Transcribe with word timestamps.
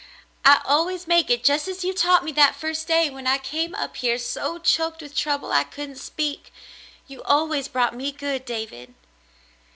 "I 0.43 0.61
always 0.65 1.05
make 1.05 1.29
it 1.29 1.43
just 1.43 1.67
as 1.67 1.83
you 1.83 1.93
taught 1.93 2.23
me 2.23 2.31
that 2.31 2.55
first 2.55 2.87
day 2.87 3.11
when 3.11 3.27
I 3.27 3.37
came 3.37 3.75
up 3.75 3.97
here 3.97 4.17
so 4.17 4.57
choked 4.57 4.99
with 5.03 5.15
trouble 5.15 5.51
I 5.51 5.63
couldn't 5.63 5.97
speak. 5.97 6.51
You 7.05 7.21
always 7.21 7.67
brought 7.67 7.93
me 7.93 8.11
good, 8.11 8.43
David." 8.43 8.95